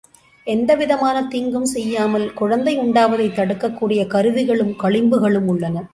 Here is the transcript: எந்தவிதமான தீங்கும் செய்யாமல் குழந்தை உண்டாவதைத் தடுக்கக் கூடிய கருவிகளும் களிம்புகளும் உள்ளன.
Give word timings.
எந்தவிதமான 0.43 1.27
தீங்கும் 1.27 1.65
செய்யாமல் 1.65 2.33
குழந்தை 2.33 2.79
உண்டாவதைத் 2.79 3.35
தடுக்கக் 3.35 3.77
கூடிய 3.77 4.07
கருவிகளும் 4.07 4.73
களிம்புகளும் 4.83 5.45
உள்ளன. 5.45 5.87